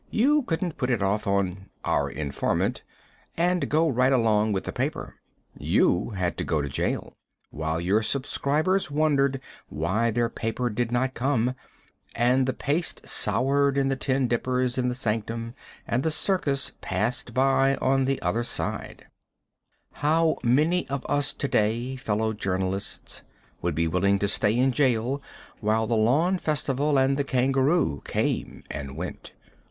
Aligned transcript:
you 0.09 0.41
couldn't 0.41 0.77
put 0.77 0.89
it 0.89 1.03
off 1.03 1.27
on 1.27 1.69
"our 1.85 2.09
informant" 2.09 2.81
and 3.37 3.69
go 3.69 3.87
right 3.87 4.11
along 4.11 4.51
with 4.51 4.63
the 4.63 4.71
paper. 4.73 5.17
You 5.55 6.09
had 6.15 6.37
to 6.37 6.43
go 6.43 6.59
to 6.59 6.67
jail, 6.67 7.13
while 7.51 7.79
your 7.79 8.01
subscribers 8.01 8.89
wondered 8.89 9.39
why 9.69 10.09
their 10.09 10.27
paper 10.27 10.71
did 10.71 10.91
not 10.91 11.13
come, 11.13 11.53
and 12.15 12.47
the 12.47 12.51
paste 12.53 13.07
soured 13.07 13.77
in 13.77 13.89
the 13.89 13.95
tin 13.95 14.27
dippers 14.27 14.75
in 14.75 14.87
the 14.87 14.95
sanctum, 14.95 15.53
and 15.87 16.01
the 16.01 16.09
circus 16.09 16.71
passed 16.81 17.31
by 17.35 17.75
on 17.75 18.05
the 18.05 18.19
other 18.23 18.41
side. 18.43 19.05
[Illustration: 19.91 19.91
STOPPING 19.91 19.91
HIS 19.91 19.93
PAPER.] 19.93 20.07
How 20.07 20.37
many 20.41 20.87
of 20.89 21.05
us 21.09 21.31
to 21.31 21.47
day, 21.47 21.95
fellow 21.95 22.33
journalists, 22.33 23.21
would 23.61 23.75
be 23.75 23.87
willing 23.87 24.17
to 24.17 24.27
stay 24.27 24.57
in 24.57 24.71
jail 24.71 25.21
while 25.59 25.85
the 25.85 25.95
lawn 25.95 26.39
festival 26.39 26.97
and 26.97 27.17
the 27.17 27.23
kangaroo 27.23 28.01
came 28.03 28.63
and 28.71 28.97
went? 28.97 29.33